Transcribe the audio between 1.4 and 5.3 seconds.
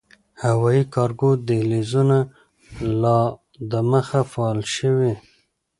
دهلېزونه لا دمخه “فعال” شوي